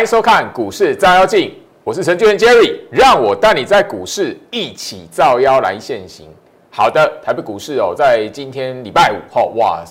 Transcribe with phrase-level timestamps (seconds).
[0.00, 6.26] 欢迎收看股市照妖镜，我是陈俊元 Jerry，让我带你在股市一起照妖来现行。
[6.70, 9.84] 好的，台北股市哦，在今天礼拜五哈，哇，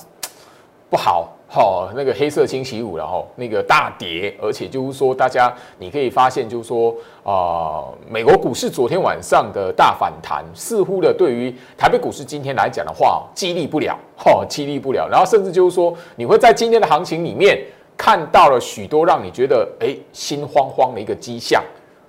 [0.89, 6.91] 不好哈，那个黑色星期五然后那个大跌，而且就是说，大家你可以发现，就是说
[7.21, 17.63] 啊，美国股市昨天晚上的大反弹，似乎的对于台北股市今天来讲的话，激励不了哈，激励不了，然后甚至就是说，你会在今天的行情里面
[17.99, 21.61] 看到了许多让你觉得哎心慌慌的一个迹象。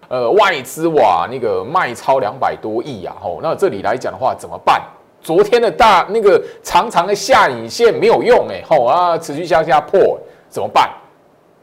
[0.08, 4.80] 呃，外资哇，那个卖超两百多亿呀，吼，那这里来讲的话怎么办？
[5.20, 10.18] 昨天的大那个长长的下影线没有用哎，吼啊，持续向下破
[10.48, 10.88] 怎么办？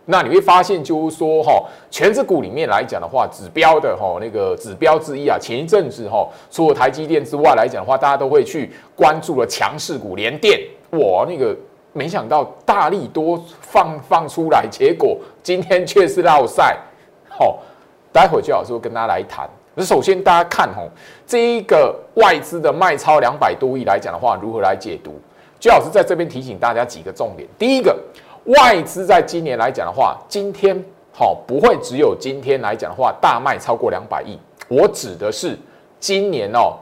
[0.06, 10.58] 那你会发现就是说，哈，全指股里面来讲的话，指标的哈那个指标之一啊，前一阵子哈，除了台积电之外来讲的话，大家都会去关注了强势股联电，
[10.92, 11.54] 哇，那个
[11.98, 16.78] 没想到大力多放放出来，结果今天却是落赛，
[17.28, 17.60] 好。
[18.10, 19.48] 待会就老师会跟大家来谈。
[19.76, 20.90] 那首先大家看吼，
[21.28, 25.20] 这一个外资的卖超两百多亿来讲的话，如何来解读？
[25.60, 27.48] 最老师在这边提醒大家几个重点。
[27.60, 27.96] 第一个，
[28.46, 34.40] 外资在今年来讲的话，今天好不会只有今天来讲的话大卖超过两百亿。
[34.68, 35.56] 我指的是
[36.00, 36.74] 今年哦，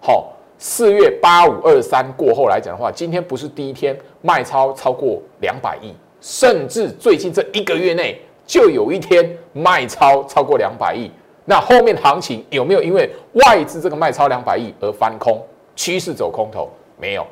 [0.00, 8.18] 好四月八五二三过后来讲的话，今天不是第一天卖超超过两百亿，甚至最近这一个月内。
[8.46, 11.10] 就有一天卖超超过两百亿，
[11.46, 15.42] 那后面行情有没有因为外资这个卖超两百亿而翻空，
[15.74, 16.68] 趋势走空头？
[17.00, 17.26] 没有。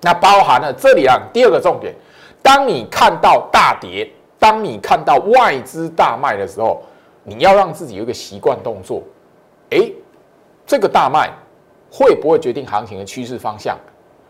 [0.00, 1.94] 那包含了这里啊，第二个重点，
[2.42, 6.80] 当你看到大跌，当你看到外资大卖的时候，
[7.22, 9.02] 你要让自己有一个习惯动作，
[9.68, 9.92] 诶，
[10.66, 11.30] 这个大卖
[11.92, 13.76] 会不会决定行情的趋势方向？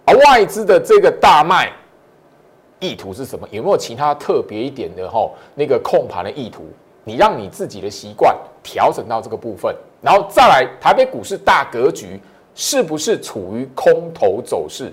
[0.09, 1.70] 而外资的这个大卖。
[2.80, 3.46] 意图是什么？
[3.51, 5.29] 有没有其他特别一点的哈？
[5.57, 6.63] 那个控盘的意图，
[7.02, 8.33] 你让你自己的习惯
[8.63, 12.20] 调整到这个部分，然后再来台北股市大格局
[12.55, 14.92] 是不是处于空头走势？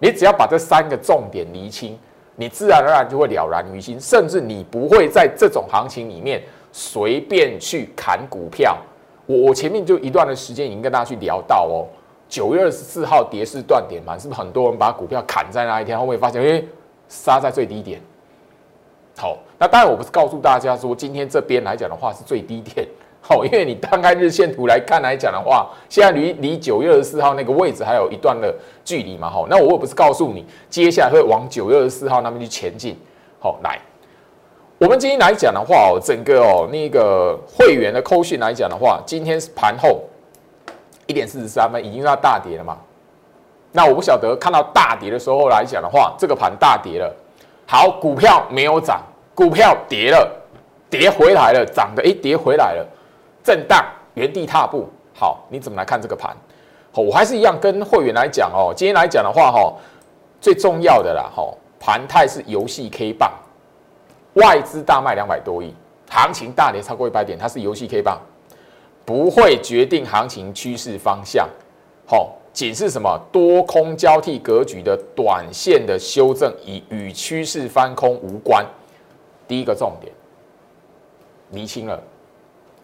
[0.00, 1.96] 你只要把这三个重点厘清，
[2.34, 8.76] 你自然而然就会了然于心，甚至你不会在这种行情里面随便去砍股票。
[9.24, 11.86] 我我前面就一段的时间已经跟大家去聊到哦，
[12.28, 16.62] 九月二十四号跌势断点嘛，是不是很多人把股票砍在那一天，后面发现哎。
[17.10, 17.98] 杀在最低点，
[19.16, 22.86] 好，那当然我不是告诉大家说今天这边来讲的话是最低点，
[23.22, 32.94] 好，因为你摊开日线图来看来讲的话，现在离离九月二十四号那个位置还有一段的距离嘛，好，那我也不是告诉你接下来会往九月二十四号那边去前进，
[33.40, 33.80] 好，来，
[34.76, 40.02] 我们今天来讲的话哦，整个哦那个会员的扣讯来讲的话，今天是盘后
[41.08, 42.76] 一点四十三分，已经要大跌了嘛。
[43.72, 47.12] 那我不晓得看到大跌的时候来讲的话，这个盘大跌了，
[47.66, 49.02] 好，股票没有涨，
[49.34, 50.30] 股票跌了，
[50.90, 52.86] 跌回来了，涨的诶，跌回来了，
[53.42, 56.36] 震荡，原地踏步，好，你怎么来看这个盘？
[56.92, 59.72] 好，我还是一样跟会员来讲哦，今天来讲的话哈，
[60.40, 63.32] 最重要的啦，哈，盘态是游戏 K 棒，
[64.34, 65.74] 外资大卖两百多亿，
[66.10, 68.18] 行情大跌超过一百点，它是游戏 K 棒，
[69.08, 71.48] 不会决定行情趋势方向，
[72.06, 72.34] 好。
[72.52, 78.66] 仅是什么多空交替格局的短线的修正，与与趋势翻空无关。
[79.46, 80.12] 第一个重点，
[81.52, 82.02] 厘清了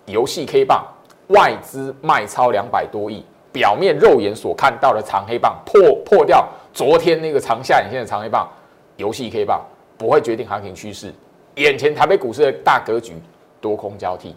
[0.07, 0.87] 游戏 K 棒
[1.29, 8.49] 外资卖超两百多亿，表面肉眼所看到的长黑棒破破掉昨天那个长下影线的长黑棒，
[8.97, 9.61] 游戏 K 棒
[9.99, 11.13] 不会决定行情趋势。
[11.57, 13.15] 眼前台北股市的大格局
[13.61, 14.37] 多空交替。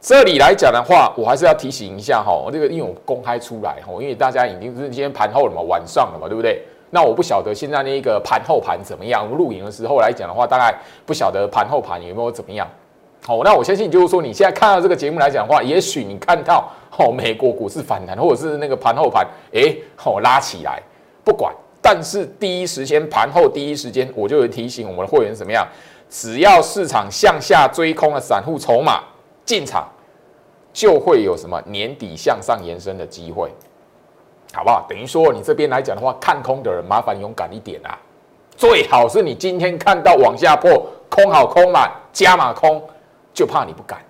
[0.00, 6.62] 这里来讲的话，我还是要提醒一下哈，这个因为我公开出来哈，因为大家已经是今天盘后了嘛，晚上了嘛，对不对？
[6.90, 9.28] 那我不晓得现在那个盘后盘怎么样。
[9.30, 10.72] 录影的时候来讲的话，大概
[11.04, 12.66] 不晓得盘后盘有没有怎么样。
[13.24, 20.80] 好，那我相信就是说，你现在看到这个节目来讲的话，也许你看到哦，美国股市反弹，或者是那个盘后盘，哎，好拉起来，
[21.24, 21.52] 不管。
[21.82, 25.66] 但是第一时间盘后第一时间，我就会提醒我们的会员怎么样，
[26.08, 29.02] 只要市场向下追空的散户筹码
[29.46, 29.88] 进场。
[30.72, 33.50] 就会有什么年底向上延伸的机会，
[34.52, 34.84] 好不好？
[34.86, 37.98] 等于说你这边来讲的话，看空的人麻烦勇敢一点啊！
[38.58, 42.86] 最好是你今天看到往下破，空好空满加码空，
[43.32, 44.00] 就怕你不敢。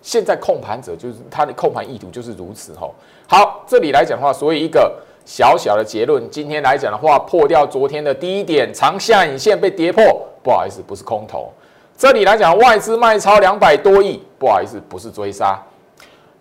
[0.00, 2.94] 现在控盘者就是他的控盘意图就是如此吼。
[3.28, 4.90] 好，这里来讲的话，所以一个
[5.26, 10.02] 小小的结论，今天来讲的话，破掉昨天的低点长下影线被跌破，
[10.42, 11.52] 不好意思，不是空头。
[12.00, 15.62] 这里来讲，外资卖超两百多亿，不好意思，不是追杀。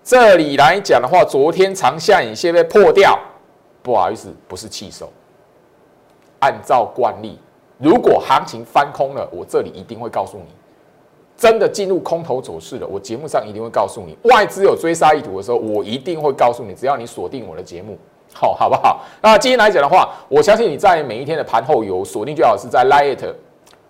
[0.01, 3.19] 这里来讲的话，昨天长下影线被破掉，
[3.83, 5.11] 不好意思，不是弃手。
[6.39, 7.37] 按照惯例，
[7.77, 10.45] 如果行情翻空了，我这里一定会告诉你，
[11.35, 14.17] 真的进入空头走势了，我节目上一定会告诉你。
[14.29, 16.73] 外资有追杀意图的时候，我一定会告诉你。
[16.73, 17.97] 只要你锁定我的节目，
[18.33, 19.01] 好，好不好？
[19.21, 23.33] 那今天来讲的话，我相信你在每一天的盘后有锁定，最好是在 Lite，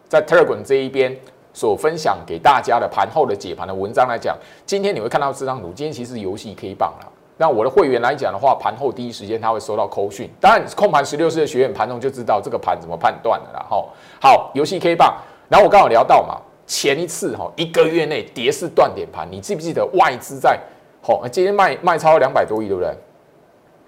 [0.08, 1.16] 在 Telegram 这一边
[1.60, 4.38] 所分享给大家的盘后的解盘的文章来讲。
[4.66, 7.12] 今天你会看到这张图，今天其实游戏 K 棒了。
[7.36, 10.30] 那我的会员来讲的话，盘后第一时间他会收到扣讯。
[10.40, 13.66] 当然，控盘十六式的学员盘中就知道这个盘怎么判断的了。
[13.70, 13.86] 哈，
[14.22, 15.14] 好，游戏 K 棒。
[15.50, 20.58] 然后我刚好聊到嘛，前一次哈一个月内跌势断点盘，你记不记得外资在？
[21.02, 22.96] 好，今天卖卖超两百多亿，对不对？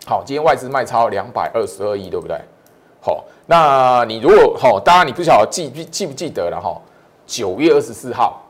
[0.06, 2.38] 好，今天外资卖超两百二十二亿，对不对？
[3.00, 6.78] 好，那你如果好，当然你不晓得记记不记得了哈？
[7.32, 8.42] 九月二十四号，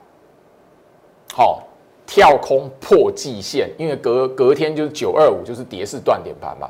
[1.36, 1.63] 好。
[2.04, 6.69] 跳空破季线，因为隔隔天就是九二五，就是跌势断点盘嘛。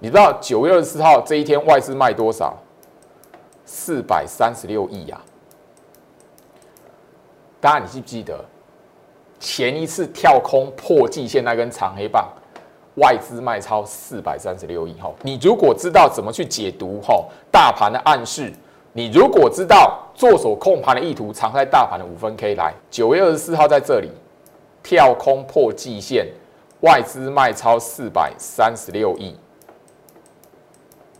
[0.00, 2.58] 你知道九月二十四号这一天外资卖多少？
[3.64, 5.20] 四百三十六亿呀。
[7.60, 8.44] 大家你记不记得
[9.38, 12.28] 前一次跳空破季线那根长黑棒，
[12.96, 14.94] 外资卖超四百三十六亿？
[15.00, 18.52] 哈，你如果知道怎么去解读哈大盘的暗示，
[18.92, 24.10] 你如果知道做手控盘的意图藏在大盘的五分 K 来，九月二十四号在这里。
[24.82, 26.26] 跳空破季线，
[26.80, 29.36] 外资卖超四百三十六亿。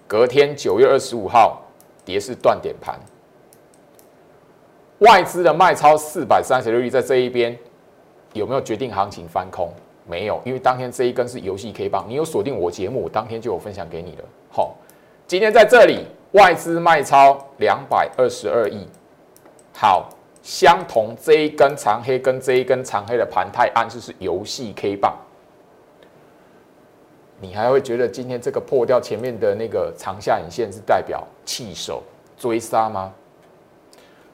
[0.08, 1.60] 隔天九月二十五号，
[2.02, 2.98] 跌势断点盘，
[5.00, 7.56] 外资的卖超四百三十六亿，在这一边
[8.32, 9.70] 有没有决定行情翻空？
[10.08, 14.24] 没有，因为当天这一根是游戏 K 棒，你有锁定我节目，我当天就有分享给你了。
[14.50, 14.74] 好，
[15.26, 18.86] 今天在这里外资卖超两百二十二亿。
[19.74, 20.08] 好。
[20.42, 25.14] 相同这一根长黑跟这一根长黑的盘态暗示是游戏 K 棒，
[27.38, 32.02] 你还会觉得今天这个破掉前面的那个长下影线是代表弃守
[32.38, 33.12] 追杀吗？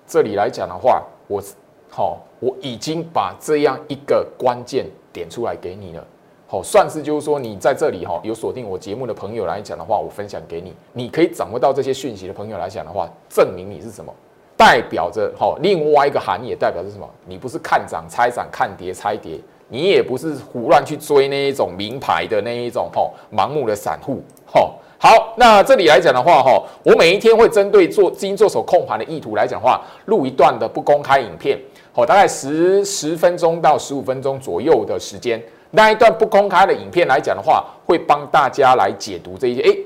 [0.06, 1.42] 这里来讲的话，我
[1.90, 6.06] 好我已经把这样一个关键点出来给你了，
[6.48, 14.12] 好算是就是说你在这里哈有锁定我节目的朋友来讲的话，我分享给你，你可以掌握到这些讯息的朋友来讲的话，证明你是什么？
[14.56, 17.06] 代表着哈，另外一个含义代表是什么？
[17.26, 19.38] 你不是看涨猜涨，看跌猜跌，
[19.68, 24.72] 你也不是胡乱去追那一种名牌的那一种哈，盲目的散户哈。
[24.98, 31.58] 好，那这里来讲的话哈，我每一天会针对做资金做手控盘的意图来讲话，录一段的不公开影片，
[31.92, 35.38] 好，大概十十分钟到十五分钟左右的时间，
[35.76, 39.78] 那一段不公开的影片来讲的话，会帮大家来解读这一些诶。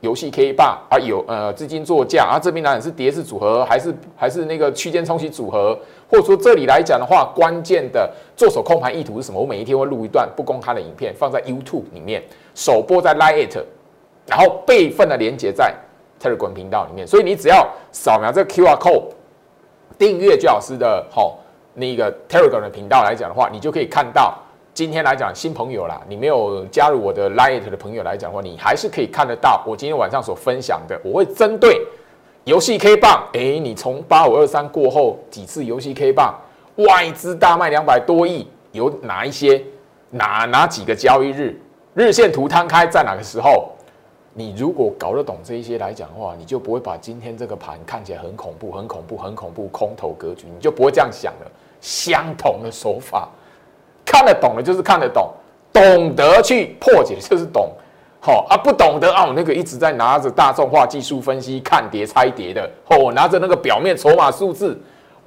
[0.00, 5.78] 游戏 K 霸啊，有呃资金作价啊，这边呢是跌势组合，还是还是那个区间冲洗组合，
[6.10, 9.40] 或者说这里来讲的话，关键的做手控盘意图是什么？
[9.40, 12.22] 我每一天会录一段不公开的影片，放在 YouTube 里面，
[12.54, 13.62] 首播在 Lite，
[14.26, 15.74] 然后备份的连接在
[16.22, 19.04] Telegram 频道里面，所以你只要扫描这个 QR code，
[19.98, 21.38] 订阅巨老师的吼
[21.72, 24.36] 那个 Telegram 的频道来讲的话，你就可以看到。
[24.80, 30.98] 今天来讲，新朋友啦，你没有加入我的 Lite 的朋友来讲的话，你还是可以看得到我今天晚上所分享的。
[31.04, 31.86] 我会针对
[32.44, 36.34] 游戏 K 棒，哎，你从八五二三过后几次游戏 K 棒，
[36.76, 39.62] 外资大卖两百多亿，有哪一些？
[40.08, 41.60] 哪哪几个交易日？
[41.92, 43.72] 日线图摊开在哪个时候？
[44.32, 51.52] 你如果搞得懂这一些来讲的话，你就不会把今天这个盘看起来很恐怖、很恐怖、很恐怖空头格局，你就不会这样想了。
[51.82, 53.28] 相同的手法。
[54.10, 55.28] 看得懂的，就是看得懂；
[55.72, 57.70] 懂得去破解，就是懂。
[58.20, 64.76] 好啊，不懂得啊，那个一直在拿着大众化技术分析看跌猜跌的，哦，拿着那个表面筹码数字，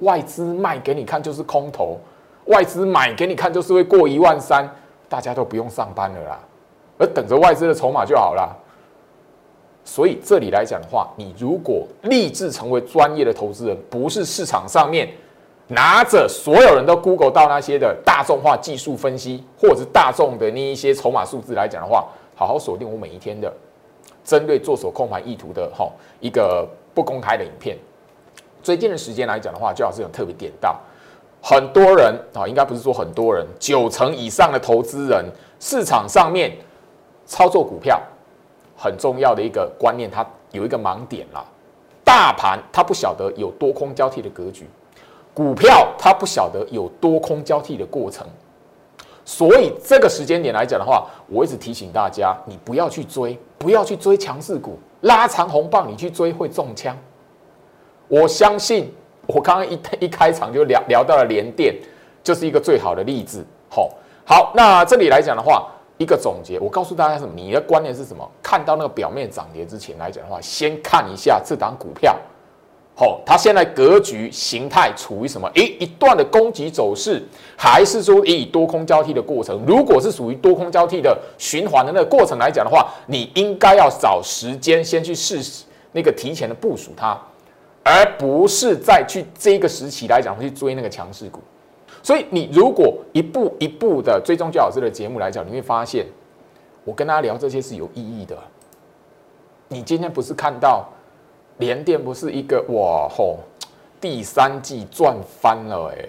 [0.00, 1.98] 外资卖给你看就是空头，
[2.44, 4.70] 外资买给你看就是会过一万三，
[5.08, 6.38] 大家都不用上班了啦，
[6.98, 8.54] 而等着外资的筹码就好了。
[9.82, 15.08] 所以这里来讲的话，你如果立志成为专业的投资人，不是市场上面。
[15.74, 23.52] 拿着所有人都 Google 到那些的大众化技术分析，或者是大众的那一些筹码数字来讲的话，好好锁定我每一天的
[24.24, 25.90] 针对做手控盘意图的哈
[26.20, 27.76] 一个不公开的影片。
[28.62, 30.80] 最近的时间来讲的话，就好是有特别点到
[31.42, 35.24] 很多人啊，应该不是说很多人，九成以上的投资人，
[35.60, 36.56] 市场上面
[37.26, 38.00] 操作股票
[38.76, 41.44] 很重要的一个观念，它有一个盲点啦，
[42.04, 44.68] 大盘它不晓得有多空交替的格局。
[45.34, 48.24] 股票它不晓得有多空交替的过程，
[49.24, 56.96] 所以这个时间点来讲的话，我一直提醒大家，你不要去追，不要去追强势股，拉长红棒你去追会中枪。
[58.06, 58.94] 我相信
[59.26, 61.74] 我刚刚一一开场就聊聊到了联电，
[62.22, 63.44] 就是一个最好的例子。
[63.68, 63.90] 好，
[64.24, 65.66] 好，那这里来讲的话，
[65.98, 67.32] 一个总结，我告诉大家什么？
[67.34, 68.30] 你的观念是什么？
[68.40, 72.16] 看到那个表面涨跌之前来讲的话，先看一下这档股票。
[72.96, 75.50] 好，它现在格局形态处于什么？
[75.56, 77.20] 诶，一段的攻击走势，
[77.56, 79.60] 还是说以多空交替的过程？
[79.66, 87.20] 如果是属于多空交替的循环的那个过程来讲的话，你应该要找时间先去试那个提前的部署它，
[87.82, 91.40] 而不是再去这个时期来讲去追那个强势股。
[92.00, 96.06] 所以你如果一步一步的追踪焦老师的节目来讲，你会发现
[96.84, 98.38] 我跟大家聊这些是有意义的。
[99.66, 100.88] 你今天不是看到？
[101.58, 103.38] 联电不是一个哇吼，
[104.00, 106.08] 第三季赚翻了哎，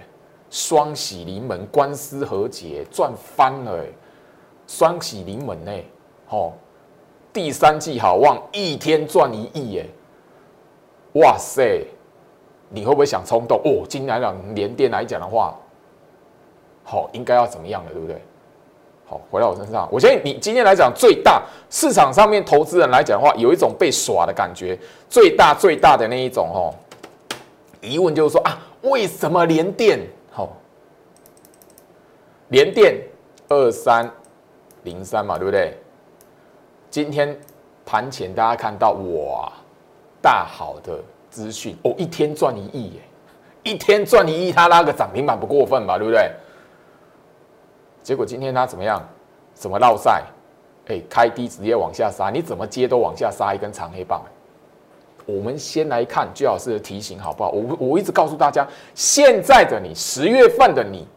[0.50, 3.86] 双喜临门，官司和解赚翻了哎，
[4.68, 5.72] 双喜临门呢，
[6.28, 6.54] 吼，
[7.32, 9.86] 第三季好旺，一天赚一亿哎，
[11.14, 11.86] 哇塞，
[12.70, 13.86] 你会不会想冲动哦？
[13.88, 15.56] 今天来讲联电来讲的话，
[16.84, 18.20] 好，应该要怎么样了，对不对？
[19.30, 24.78] 回到我身上，我相信你今天来讲最大市场上面投资人来讲的话，有一种被耍的感觉。
[25.10, 26.74] 最大最大的那一种哦，
[27.82, 30.00] 疑问就是说啊，为什么连电
[30.32, 30.50] 好？
[32.50, 32.96] 连电
[33.50, 34.10] 二三
[34.84, 35.78] 零三嘛，对不对？
[36.90, 37.36] 今天
[37.86, 39.52] 盘前大家看到哇，
[40.22, 43.02] 大好的资讯哦，一天赚一亿耶，
[43.64, 46.32] 一天赚一亿，他拉个涨停板不过分吧，对不对？
[48.06, 49.02] 结果今天它怎么样？
[49.56, 50.24] 怎么绕赛？
[50.90, 54.22] 哎，开低直接往下杀，你怎么接都往下杀一根长黑棒。
[55.26, 57.50] 我们先来看最老师提醒好不好？
[57.50, 61.08] 我我一直告诉大家，现在的你，十月份的你，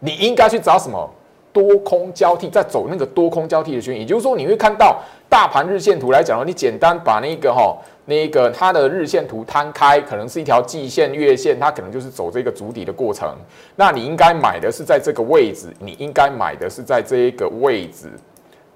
[0.00, 1.08] 你应该去找什么？
[1.52, 7.76] 多空交替，在走那个多空交替的圈，也就是说，你会看到大盘日线图来讲的话，你简单把那个哈。
[8.10, 13.32] 那个它的日线图摊开，可能是一条季线、月线，它可能就是走这个主底的过程。
[13.76, 18.10] 那你应该买的是在这个位置，你应该买的是在这一个位置，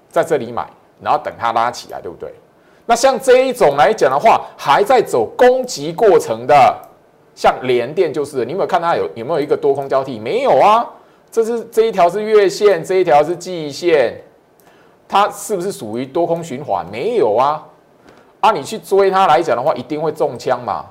[0.09, 0.65] 在这里买，
[1.01, 2.33] 然后等它拉起来，对不对？
[2.85, 6.79] 那像这一种来讲的话，还在走攻击过程的，
[7.35, 10.17] 像联电就是，你有没有看它有有没有一个多空交替？
[10.17, 10.87] 没有啊，
[11.29, 14.21] 这是这一条是月线，这一条是季线，
[15.09, 16.85] 它是不是属于多空循环？
[16.89, 17.61] 没有啊。
[18.45, 20.85] 那你去追它来讲的话，一定会中枪嘛？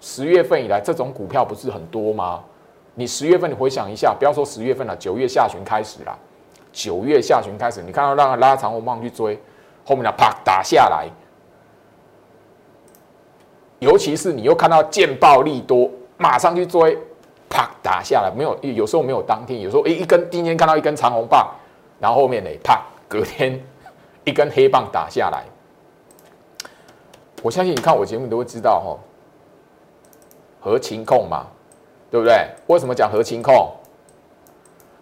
[0.00, 2.42] 十月份以来，这种股票不是很多吗？
[2.94, 6.18] 你十月份，你回想一下，不要说十月份了，九月下旬开始了，
[6.72, 9.38] 九月下旬开始，你看到让它拉长红棒去追，
[9.84, 11.06] 后面的啪打下来，
[13.80, 16.96] 尤其是你又看到见暴利多，马上去追，
[17.50, 21.46] 啪打下来，没有有时候没有当天，有时候诶一根今天看到一根长红棒，
[22.00, 23.62] 然后后面呢啪隔天
[24.24, 25.44] 一根黑棒打下来。
[27.44, 28.98] 我相信你看我节目，你都会知道哈，
[30.62, 31.46] 合情控嘛，
[32.10, 32.48] 对不对？
[32.68, 33.70] 为什么讲合情控？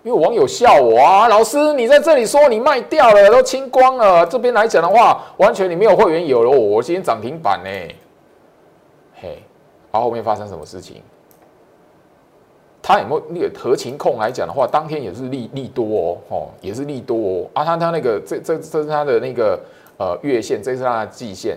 [0.02, 4.26] 因为网友笑我啊，老师你在这里说你卖掉了，都清光了。
[4.26, 7.70] 这边来讲的话，完全你没有会员有了，我今天涨停板呢。
[9.20, 9.40] 嘿，
[9.92, 11.00] 然后后面发生什么事情？
[12.82, 17.50] 他有没有那个合情控来讲的话，当天也是利利多哦，哦，也是利多哦。
[17.54, 19.61] 啊，他他那个这这这是他的那个
[19.96, 21.56] 呃月线，这是他的季线。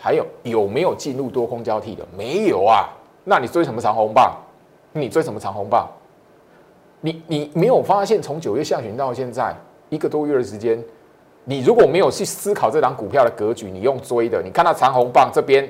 [0.00, 2.06] 还有有没有进入多空交替的？
[2.16, 2.88] 没有啊，
[3.24, 4.32] 那你追什么长红棒？
[4.92, 5.88] 你追什么长红棒？
[7.00, 9.54] 你你没有发现从九月下旬到现在
[9.88, 10.82] 一个多月的时间，
[11.44, 15.68] 你如果没有去思考这档股票的格局，你用追的，你看到长红棒这边，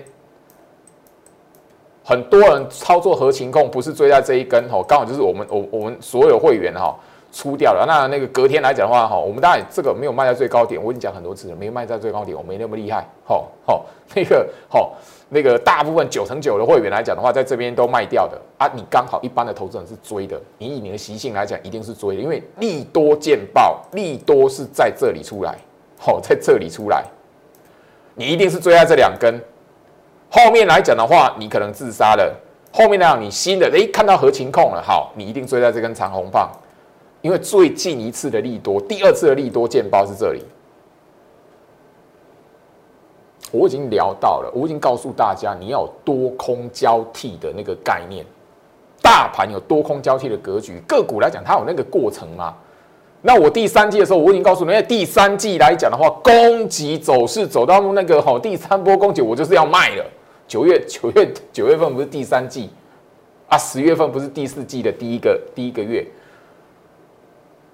[2.04, 6.94] 很多人操作合情控不是追在这一根哦，刚好就是我们我我们所有会员哈。
[7.30, 14.94] 出掉了，那那个隔天来讲的话，哈，我们当然这个没有卖在最高点，我已经讲很多次了，没有卖在最高点，我没那么厉害，好好，那个好，
[15.28, 18.40] 那个大部分九成九的会员来讲的话，在这边都卖掉的。
[18.56, 25.54] 啊，你刚好一般的投资人是追的，你以你的习性来讲，一定是追的，因为利多见报，利多是在这里出来，
[25.98, 27.04] 好，在这里出来，
[28.14, 29.38] 你一定是追在这两根，
[30.30, 32.34] 后面来讲的话，你可能自杀了，
[32.72, 36.50] 后面那样你新的，诶，看到合情控了，好，你一定追在这根长红棒。
[37.20, 40.40] 因为最近一次的利多，第二次的利多见报是这里，
[43.50, 48.24] 我已经聊到了，我已经告诉大家，你要有多空交替的那个概念，
[49.02, 52.54] 大盘有多空交替的格局，个股来讲，它有那个过程吗？
[53.20, 60.04] 那我第三季的时候，我已经告诉你，第三季来讲的话，攻击走势走到那个好第三波攻击，我就是要卖了。
[60.46, 62.70] 九月九月九月份不是第三季
[63.48, 66.06] 啊，十月份不是第四季的第一个第一个月。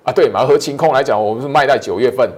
[0.05, 2.31] 啊，对，嘛，和清空来讲，我们是卖在九月份。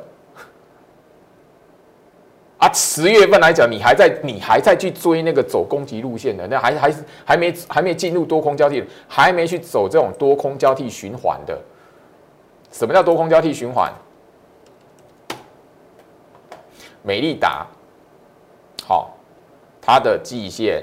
[2.59, 6.95] 啊，十月份来讲，你还在，你还在去追那个走攻击路线的，那还还
[7.25, 11.59] 还没还没进入多空交替，还没去走这种多空交替循环的。
[12.73, 13.93] 什么叫多空交替循环？
[17.03, 17.67] 美利达，
[18.87, 19.15] 好，
[19.81, 20.83] 它的季线、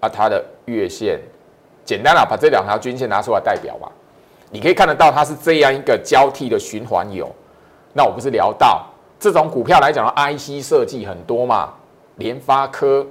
[0.00, 1.20] 啊，它的月线，
[1.84, 3.92] 简单了，把这两条均线拿出来代表吧。
[4.50, 7.30] 你可以看得到，它是这样一个交替的循环有。
[7.92, 8.86] 那我不是聊到
[9.18, 11.72] 这种股票来讲的 IC 设计很多嘛，
[12.16, 13.06] 联发科、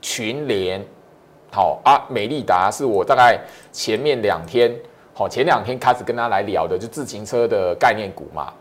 [0.00, 0.84] 群联，
[1.52, 3.38] 好啊，美利达是我大概
[3.72, 4.74] 前面两天，
[5.14, 8.52] 好前两天开始跟他来聊的，就自行车的概念股嘛。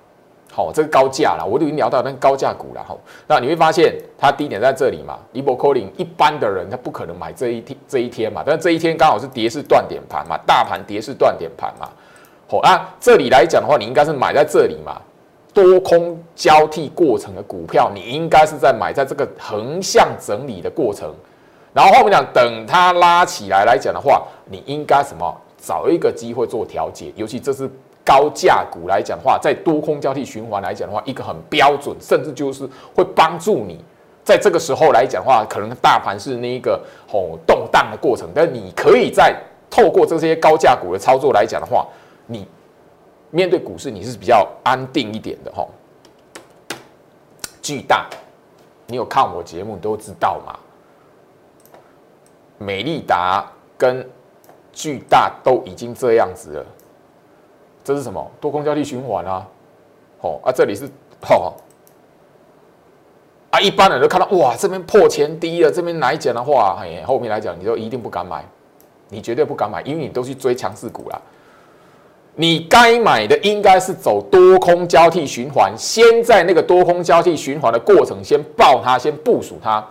[0.56, 2.96] 好，这个高价了，我都已经聊到那高价股了哈。
[3.28, 11.90] 那你会发现，它低点在这里嘛 l i b o c o l i n 一般的人他不可能买这一天这一天嘛，但这一天刚好是跌势断点盘嘛，大盘跌势断点盘嘛。
[12.48, 15.02] 好，那这里来讲的话，你应该是买在这里嘛，
[15.54, 21.14] 多空交替过程的股票，你应该是在买在这个横向整理的过程，
[21.74, 27.70] 然后后面讲等它拉起来来讲的话，你应该什么找一个机会做调节，尤其这是。
[28.06, 33.84] 高价股来讲的话，在多空交替循环来讲的话，一个很标准，甚至就是会帮助你
[34.24, 39.36] 在这个时候来讲的话，可能大盘是那一个吼动荡的过程，但你可以在
[39.70, 41.88] 透过这些高价股的操作来讲的话，
[42.28, 42.48] 你
[43.32, 45.70] 面对股市你是比较安定一点的吼。
[47.62, 48.08] 巨大，
[48.86, 50.56] 你有看我节目都知道嘛？
[52.60, 53.46] 美利达
[53.78, 54.08] 跟
[54.72, 56.66] 巨大都已经这样子了。
[57.86, 59.48] 这是什么多空交替循环啊？
[60.20, 60.90] 好啊，这里是
[61.22, 61.54] 好
[63.52, 68.44] 啊，一般人都看到哇，这边破前低了，这边来讲的话，哎，后面来讲，你就一定不敢买，
[69.08, 71.22] 你绝对不敢买，因为你都去追强势股了。
[72.34, 79.88] 你该买的应该是走多空交替循环，先在那个多空交替循环的过程先爆它，先部署它，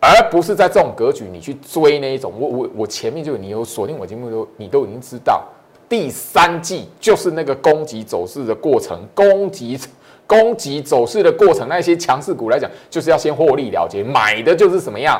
[0.00, 2.32] 而不是在这种格局你去追那一种。
[2.38, 5.44] 我我我前面就你有锁定我节目都你都已经知道。
[5.88, 9.80] 第三季就是那个攻击走势的过程，攻击
[10.26, 15.18] 攻击走势的过程，那些强势股来讲，就是要先获利了结，买的就是什么样，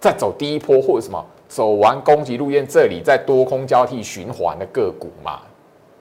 [0.00, 5.40] 再走第一波或者什么，走完攻击路线，这里在多空交替循环的个股嘛，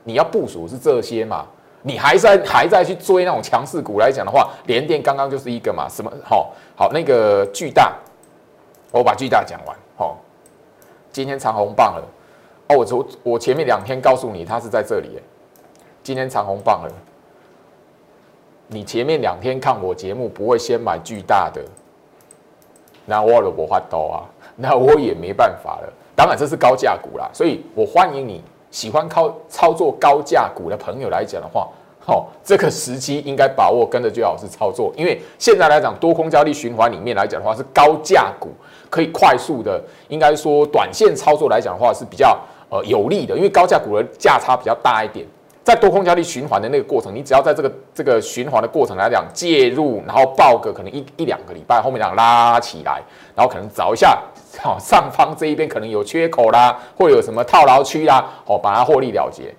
[0.03, 1.45] 你要部署是这些嘛，
[1.83, 7.95] 你还在还在去追那种强势股来讲的话，联电刚刚就是一个嘛，什么好好那个巨大，
[8.91, 10.17] 我把巨大讲完，好，
[11.11, 12.03] 今天长红棒了。
[12.67, 15.19] 哦，我昨我前面两天告诉你，它是在这里，
[16.01, 16.91] 今天长红棒了。
[18.67, 21.61] 你前面两天看我节目不会先买巨大的，
[23.05, 24.25] 那我了我发刀啊，
[24.55, 25.93] 那我也没办法了。
[26.15, 38.49] 当然这是高价股啦，所以我欢迎你喜欢靠操作高价股的朋友来讲的话，好，这个时机应该把握，跟着最好是操作，因为现在来讲多空交易循环里面来讲的话是高价股，
[38.89, 42.35] 可以快速的，应该说短线操作来讲的话是比较。
[42.69, 45.25] 呃，有利的，因为高价股的价差比较大一点，
[45.63, 53.01] 在多空交易循环的那个过程，你只要在这个这个循环的过程来讲介入，然后报个可能一一两个礼拜，后面讲拉起来，
[53.35, 54.19] 然后可能找一下，
[54.59, 59.53] 好上方这一边可能有缺口啦，或有什么套牢区啦，哦，把它获利了结。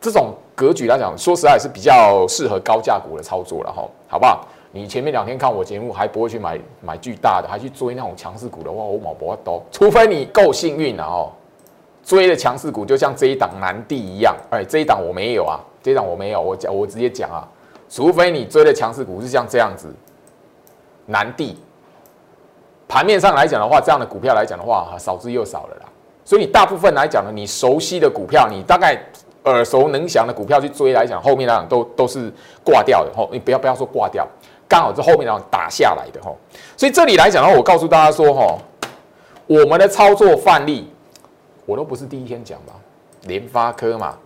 [0.00, 4.46] 这种格局来讲，说实在是比较适合高价股的操作了哈，好不好？
[4.72, 11.32] 你前面两天看我节目还不会去买买巨大的，还去追那种强势股的话，我毛不多，除非你够幸运了哦。
[12.06, 17.42] 追的强势股就像这一档南地一样，哎，这一档我没有啊，这一档我没有，我讲我直接讲啊，
[17.90, 19.92] 除非你追的强势股是像这样子，
[21.06, 21.58] 南地，
[22.86, 25.86] 盘面上来讲的话，这样的股票来讲的话，少之又少了啦。
[26.24, 28.96] 所以大部分来讲呢，你熟悉的股票，你大概
[29.42, 32.32] 耳熟能详的股票去追来讲，后面来讲都都是
[32.64, 34.24] 挂掉的吼，你不要不要说挂掉，
[34.68, 36.36] 刚好是后面来讲打下来的吼。
[36.76, 38.60] 所以这里来讲的话，我告诉大家说吼，
[39.48, 40.88] 我们的操作范例。
[41.66, 42.72] 我都不是第一天讲吧，
[43.24, 44.16] 联发科嘛，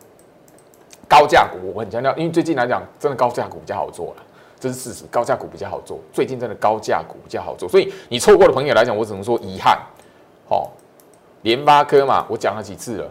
[1.09, 4.23] 高价股我很强调，因为最近来讲，真的高价股比较好做了，
[4.61, 9.79] 这是事实，高价股比较好做，最近真的高价股比较好做，所以你错过的朋友来讲，我只能说遗憾。
[10.47, 10.71] 好，
[11.43, 13.11] 联发科嘛，我讲了几次了，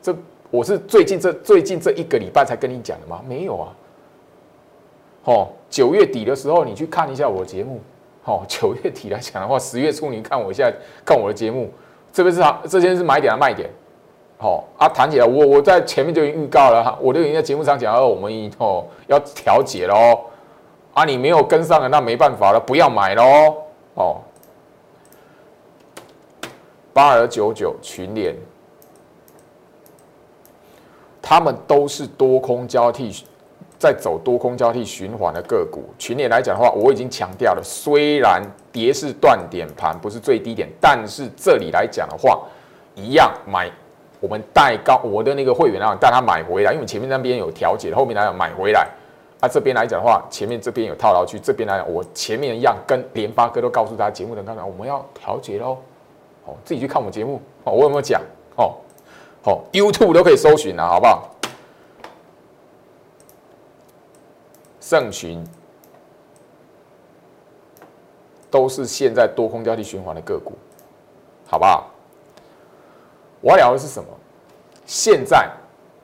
[0.00, 0.14] 这
[0.50, 3.20] 我是最近这最近这一个礼拜才跟你讲的吗？
[3.26, 3.74] 没有啊。
[5.24, 7.80] 哦，九月底的时候你去看一下我的节目，
[8.24, 10.72] 哦，九月底来讲的话，十月初你看我一下
[11.04, 11.68] 看我的节目。
[12.14, 13.68] 这边是好，这边是买点啊卖点，
[14.38, 20.20] 好啊，谈起来我我在前面就已经预告了哈，我都已经在节目上讲了，我们以后要调节喽，
[20.92, 23.56] 啊，你没有跟上的那没办法了，不要买喽，
[23.94, 24.20] 哦，
[26.92, 28.36] 八二九九群联，
[31.20, 33.24] 他们都是多空交替。
[33.78, 42.40] 在走多空交替循环的个股群里来讲的话，我已经强调了，虽然跌是断点盘，不是最低点，但是这里来讲的话，
[42.94, 43.70] 一样买
[44.20, 48.88] 我们带高我的那个会员啊，带他买回来，因为前面那边有调节，后面来讲买回来，
[49.40, 55.76] 啊，这边来讲的话，前面这边有套牢区，这边来讲，我前面一样跟联发哥都告诉大家，节目的刚刚我们要调节喽。
[56.46, 58.20] 哦，自己去看我们节目哦，我有没有讲？
[58.56, 58.74] 哦，
[59.42, 61.30] 好，YouTube 都可以搜寻啊，好不好？
[64.86, 65.42] 盛群
[68.50, 70.52] 都是现在多空交替循环的个股，
[71.46, 71.88] 好不好？
[73.40, 74.10] 我要聊的是什么？
[74.84, 75.50] 现在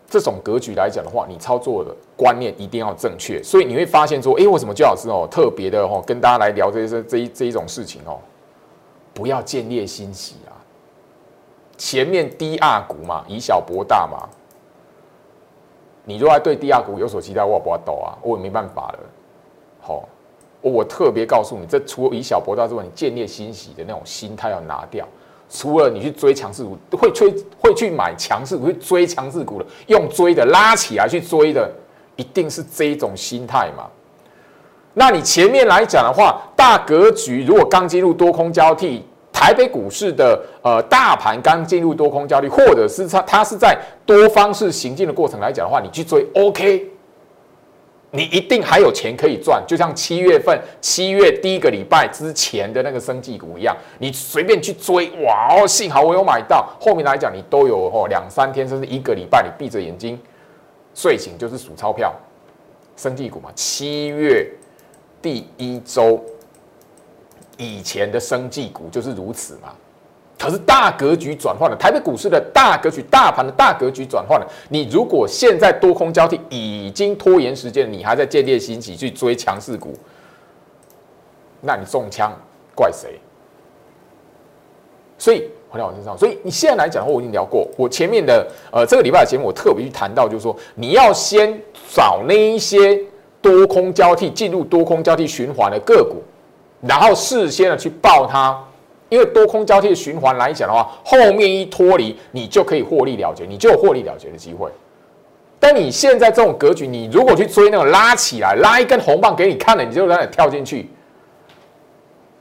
[0.09, 8.19] 这种格局来讲的话，你操作的观念一定要正确，所以你会发现说，哎，为什么就老师哦特别的哦跟大家来聊这些这一这一种事情哦？
[9.13, 10.57] 不要见猎心喜啊！
[11.77, 14.27] 前面低二股嘛，以小博大嘛。
[16.11, 18.99] 你如果对低二股有所期待，我也不要抖啊，我也没办法了。
[19.81, 20.09] 好，
[20.61, 25.07] 我特别告诉你，这除了以小博大之外，你见猎欣喜的那种心态要拿掉。
[25.49, 31.71] 除了你去追强势股，会追会去买强势股，会追强势股的，用追的拉起来去追的，
[32.17, 33.87] 一定是这一种心态嘛。
[34.95, 39.07] 那你前面来讲的话，大格局如果刚进入多空交替，
[39.41, 43.75] 台北股市的呃大盘刚进入多空交替，或者是它它是在
[44.05, 46.87] 多方式行进的过程来讲的话，你去追 OK，
[48.11, 49.65] 你一定还有钱可以赚。
[49.67, 56.69] 就像七月份七月第一个礼拜之前的那个生技股一样，你随便去追，哇哦，幸好我有买到。
[56.79, 60.21] 后面来讲，你都有哦两三天甚至一个礼拜，你闭着眼睛
[60.95, 62.15] 睡醒就是数钞票，
[62.95, 64.47] 生技股嘛，七月。
[65.23, 66.19] 第一周
[67.61, 69.69] 以前的生技股就是如此嘛？
[70.39, 74.47] 可是大格局转换了，台北股市的大格局、大盘的大格局转换了。
[74.71, 79.93] 你如果现在多空交替，已经拖延时间，你还在建立兴起去追强势股，
[81.61, 82.33] 那你中枪
[82.75, 83.21] 怪谁？
[85.19, 87.69] 所以回到我身上，所以你现在来讲的话，我已经聊过。
[87.77, 91.61] 我前面的呃这个礼拜的节目，我特别去谈到，就是说你要先
[91.95, 92.99] 找那一些。
[93.43, 96.23] 多空交替进入多空交替循环的个股，
[96.81, 98.59] 然后事先的去报它，
[99.09, 104.71] 因为多空交替循环来讲的话，后面一脱离，你就可以获利了结，你就有获利了结的机会。
[105.59, 110.89] 但你现在这种格局，你如果去追那种拉起来，拉一根红棒给你看了，你就在那跳进去，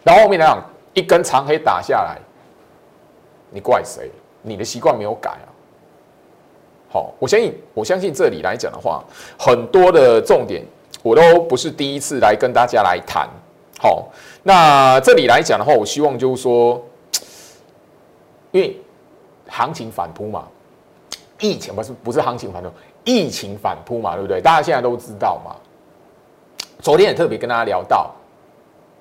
[0.03, 2.17] 然后后面来讲一根长黑打下来，
[3.49, 4.09] 你怪谁？
[4.41, 5.47] 你的习惯没有改啊。
[6.91, 9.03] 好，我相信，我相信这里来讲的话，
[9.37, 10.63] 很多的重点。
[11.01, 13.25] 我都不是第一次来跟大家来谈，
[13.81, 14.09] 好，
[14.43, 16.83] 那这里来讲的话，我希望就是说，
[18.51, 18.77] 因为
[19.47, 20.49] 行情反扑嘛，
[21.39, 22.69] 疫情不是不是行情反扑，
[23.05, 24.41] 疫情反扑嘛，对不对？
[24.41, 25.55] 大家现在都知道嘛。
[26.81, 28.11] 昨天也特别跟大家聊到，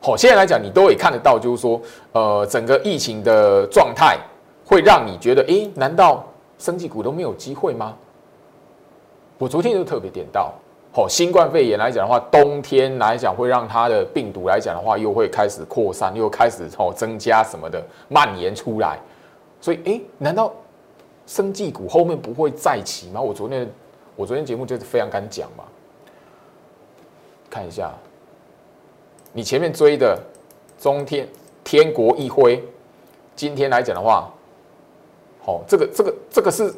[0.00, 1.80] 好，现在来讲你都可以看得到，就是说，
[2.12, 4.16] 呃，整个疫情的状态
[4.64, 6.24] 会让你觉得，哎，难道
[6.56, 7.96] 生技股都没有机会吗？
[9.38, 10.54] 我昨天就特别点到。
[10.94, 18.98] 哦，新冠肺炎来讲的话，冬天来讲会让它的病毒来讲的话，又会开始扩散，又开始哦增加什么的蔓延出来。
[19.60, 20.52] 所以，哎，难道
[21.24, 23.20] 生技股后面不会再起吗？
[23.20, 23.70] 我昨天
[24.16, 25.62] 我昨天节目就是非常敢讲嘛。
[27.48, 27.94] 看一下，
[29.32, 30.18] 你前面追的
[30.80, 31.28] 中天
[31.62, 32.60] 天国一辉，
[33.36, 34.28] 今天来讲的话，
[35.44, 36.74] 好，这个这个这个是。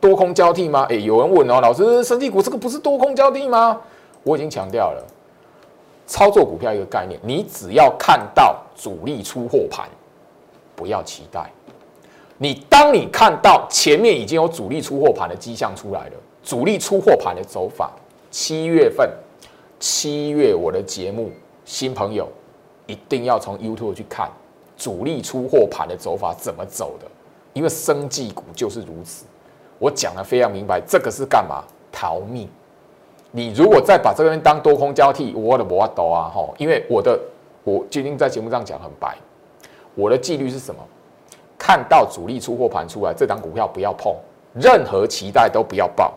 [0.00, 0.86] 多空交替吗？
[0.88, 3.78] 哎，有人问哦，老师，生技股这个不是多空交替吗？
[4.22, 5.04] 我已经强调了，
[6.06, 9.88] 操作股票一个概念，你只要看到主力出货盘，
[10.74, 11.50] 不要期待。
[12.38, 17.92] 你当你看到前面已经有主力出货盘的迹象出来了，主力出货盘的走法，
[18.30, 19.10] 七月份，
[19.78, 21.30] 七月我的节目，
[21.66, 22.26] 新朋友
[22.86, 24.30] 一定要从 YouTube 去看
[24.78, 27.06] 主力出货盘的走法怎么走的，
[27.52, 29.26] 因为生技股就是如此。
[29.80, 31.64] 我讲的非常明白，这个是干嘛？
[31.90, 32.48] 逃命！
[33.32, 36.54] 你如果再把这个人当多空交替，我的我抖啊吼！
[36.58, 37.18] 因为我的
[37.64, 39.16] 我今天在节目上讲很白，
[39.94, 40.80] 我的纪律是什么？
[41.58, 44.14] 看到主力出货盘出来，这档股票不要碰，
[44.52, 46.12] 任何期待都不要报。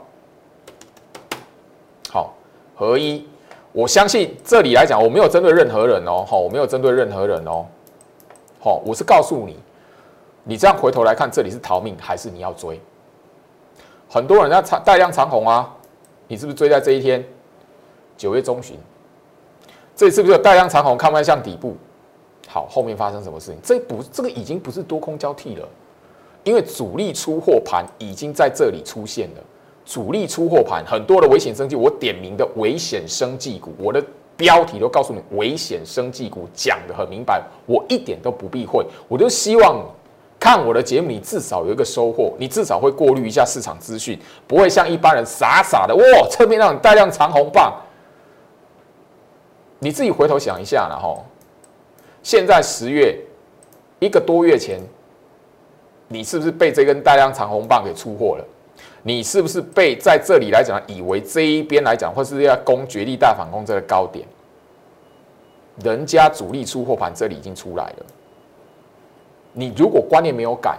[2.10, 2.34] 好，
[2.76, 3.28] 合一，
[3.72, 7.66] 我相信这里来讲，我没有针对任何人哦，好，我没有针对任何人哦，
[8.60, 9.58] 好，我是告诉你，
[10.44, 12.80] 你这样回头来看，这里是逃命还是你要追？
[14.14, 15.76] 很多人在长大量长红啊，
[16.28, 17.26] 你是不是追在这一天？
[18.16, 18.78] 九月中旬，
[19.96, 20.96] 这是不是有大量长红？
[20.96, 21.76] 看不看像底部？
[22.48, 23.58] 好，后面发生什么事情？
[23.64, 25.68] 这不，这个已经不是多空交替了，
[26.44, 29.42] 因为主力出货盘已经在这里出现了。
[29.84, 34.00] 主力出货盘，很多的危险生计，我点名的危险生计股，我的
[34.38, 39.84] 标题都告诉你，危险生计股讲的很明白，我一点都不避讳，我就希望。
[40.44, 47.74] 看我的节目，你至少有一个收获，你至少会过滤一下市场资讯，不会像一般人傻傻的哇，侧面让你带量长红棒，
[49.80, 51.18] 你自己回头想一下了哈。
[52.22, 53.18] 现在十月
[54.00, 54.82] 一个多月前，
[56.10, 58.46] 你是不是被这根大量长红棒给出货了？
[59.02, 64.28] 你是不是被在这里来讲，以为这一边来讲，或是要攻绝地大反攻这个高点？
[65.82, 68.06] 人家主力出货盘这里已经出来了。
[69.54, 70.78] 你如果观念没有改，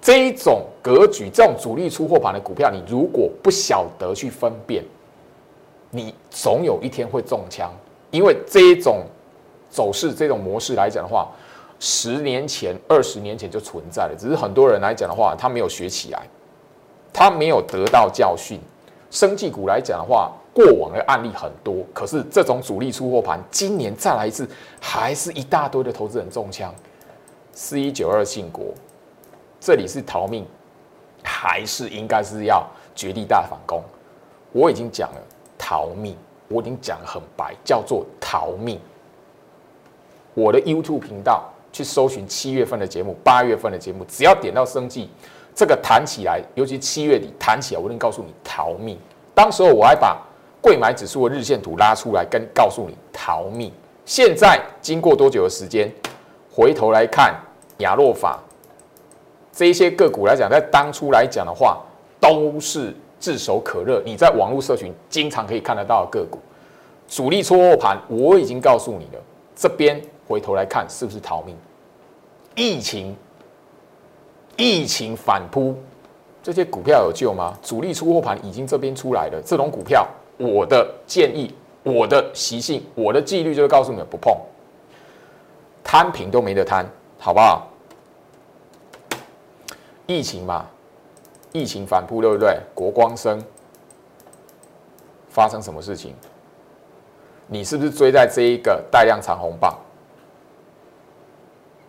[0.00, 4.84] 这一种格局，这种主力出货盘的股票，你如果不晓得去分辨，
[5.90, 7.72] 你总有一天会中枪，
[8.10, 9.02] 因为这一种。
[9.74, 11.26] 走势这种模式来讲的话，
[11.80, 16.20] 十年前、二十年前就存在了，只是很多人来讲的话，他没有学起来，
[17.10, 18.60] 他没有得到教训。
[19.10, 24.46] 生技股来讲的话，过往的案例很多，可是这种主力出货盘，今年再来一次，
[24.78, 26.70] 还是一大堆的投资人中枪。
[27.52, 28.72] 四一九二信国，
[29.60, 30.46] 这里是逃命，
[31.22, 33.82] 还是应该是要绝地大反攻？
[34.52, 35.20] 我已经讲了
[35.58, 36.16] 逃命，
[36.48, 38.80] 我已经讲很白，叫做逃命。
[40.32, 45.10] 我的 YouTube 频道去搜寻七月份的节目、八月份的节目，只要点到生计，
[45.54, 48.98] 这个弹起来，尤其七月底弹起来，我能告诉你逃命。
[49.34, 50.16] 当时候我还把
[50.62, 53.70] 贵买指数的日线图拉出来，跟告诉你逃命。
[54.06, 55.92] 现在经过多久的时间，
[56.54, 57.34] 回头来看
[57.78, 58.38] 亚洛法
[59.52, 61.80] 这一些个股来讲，在当初来讲的话，
[62.20, 64.02] 都是炙手可热。
[64.04, 66.38] 你在网络社群经常可以看得到的个股，
[67.08, 69.22] 主力出货盘，我已经告诉你了，
[69.56, 70.00] 这边。
[70.28, 71.54] 回头来看，是不是逃命？
[72.54, 73.14] 疫情，
[74.56, 75.74] 疫情反扑，
[76.42, 77.58] 这些股票有救吗？
[77.60, 84.34] 主力出货盘已经这边出来了，这种股票，我的建议，我的习性，我的纪律就是告诉你们不碰，
[85.92, 86.86] 摊平都没得摊，
[87.18, 87.68] 好不好？
[90.06, 90.64] 疫情嘛，
[91.52, 92.58] 疫情反扑，对不对？
[92.74, 93.38] 国光生
[95.28, 96.14] 发生什么事情？
[97.46, 99.78] 你是不是追在这一个带量长红棒？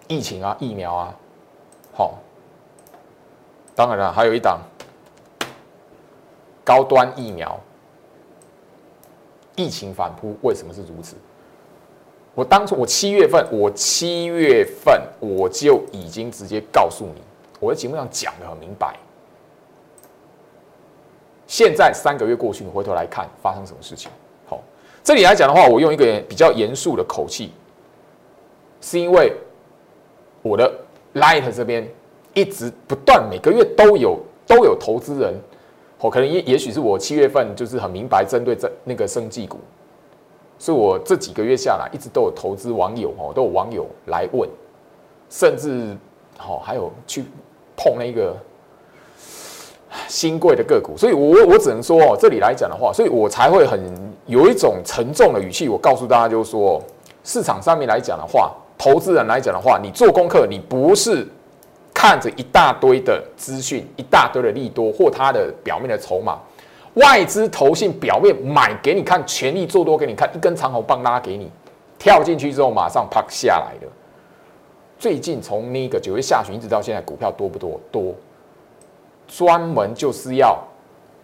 [0.10, 1.16] 疫情啊，疫苗啊，
[1.94, 2.16] 好，
[3.74, 4.60] 当然了，还有一档
[6.66, 7.58] 高端疫苗，
[9.56, 11.16] 疫情反扑，为什么是如此？
[12.36, 17.22] 我当初我七月份，我七月份我就已经直接告诉你，
[17.60, 18.96] 我在节目上讲的很明白。
[21.48, 24.12] 现在三个月过去，你回头来看发生什么事情？
[24.48, 24.62] 好，
[25.04, 27.52] 这里来讲的话，我用一个比较严肃的口气，
[28.82, 29.34] 是因为。
[30.46, 30.70] 我的
[31.14, 31.90] Light 这边
[32.34, 35.34] 一直不断，每个月都有都有投资人，
[36.00, 39.58] 哦，可能也也许是我七月份就是很明白针对这那个生技股，
[40.64, 44.50] 所以我这几个月下来一直都有投资网友哦，都有网友来问，
[45.30, 45.94] 甚至
[46.40, 47.26] 哦还有去
[47.76, 48.34] 碰那个
[50.08, 53.78] 新贵的个股，所以我我只能说哦，这里来讲的话，所以我才会很
[54.26, 56.82] 有一种沉重的语气，我告诉大家就是说，
[57.26, 58.50] 市场上面来讲的话。
[58.76, 61.26] 投资人来讲的话，你做功课，你不是
[61.94, 66.38] 看着一大堆的资讯、一大堆的利多或它的表面的筹码，
[66.96, 71.50] 外资投信表面买给你看，全力做多给你看，一根长红棒拉给你，
[71.98, 73.92] 跳进去之后马上啪下来了。
[75.00, 77.80] 最近从那个九月下旬一直到现在，股票多不多？
[77.92, 78.14] 多，
[79.28, 80.58] 专门就是要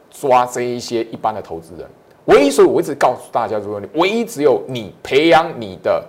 [0.09, 1.87] 抓这一些一般的投资人。
[2.25, 6.03] 唯一，所以我一直告诉大家说，唯一只有你培养你的。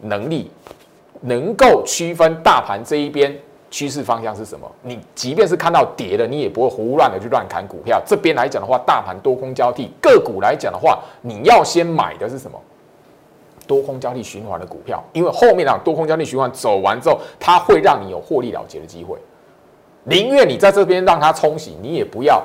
[0.00, 0.48] 能力
[1.22, 3.36] 能够区分大盘这一边
[3.70, 4.70] 趋势方向是什么？
[4.82, 8.02] 你即便是看到跌了，你也不会胡乱的去乱砍股票。
[8.06, 12.58] 这边来讲的话，大盘多空交替，个股来讲的话，你要先买的是什么？
[13.66, 19.18] 多空交替循环的股票，因为后面啊多空交替循环走完之后，它会让你有获利了结的机会。
[20.04, 22.42] 宁愿你在这边让它冲洗，你也不要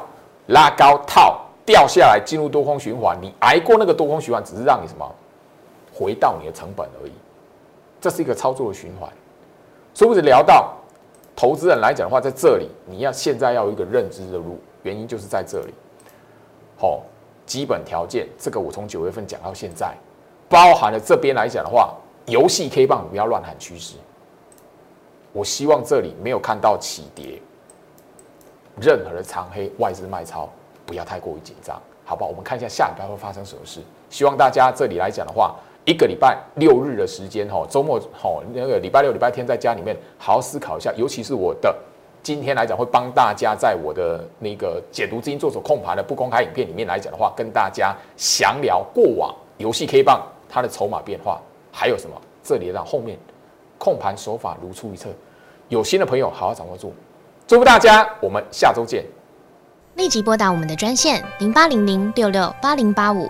[0.47, 3.17] 拉高套掉下来进入多空循环。
[3.21, 5.09] 你挨过那个多空循环，只是让你什么
[5.93, 7.13] 回到你的成本而已。
[8.01, 9.09] 这是一个操作的循环，
[9.93, 10.73] 所以我只聊到
[11.35, 15.73] 投资人来讲的话，在这里你要现在要有一个认知的路，原因就是在这里。
[16.77, 17.01] 好，
[17.45, 19.95] 基本条件，这个我从九月份讲到现在，
[20.47, 21.93] 包含了这边来讲的话，
[22.25, 23.95] 游戏 K 棒不要乱喊趋势。
[25.31, 27.41] 我希望这里没有看到起跌，
[28.79, 30.47] 任何的长黑外资卖超
[30.85, 32.25] 不要太过于紧张，好吧？
[32.25, 33.81] 我们看一下下礼拜会发生什么事。
[34.09, 35.55] 希望大家这里来讲的话。
[35.85, 41.75] 一个礼拜六日的时间，哈，周末，哈，那个礼拜六、礼拜天在家里面好好思考一下，尤其是我的
[42.21, 51.41] 今天来讲，会帮大家在我的那个解读资金做手控盘的不公开影片里面来讲的话，跟大家详聊过往游戏 K 棒它的筹码变化，
[51.71, 52.15] 还有什么？
[52.41, 53.17] 这里让后面
[53.77, 55.09] 控盘手法如出一辙，
[55.67, 56.93] 有心的朋友好好掌握住。
[57.45, 59.03] 祝福大家，我们下周见。
[59.95, 63.29] 立即拨打我们的专线零八零零六六八零八五。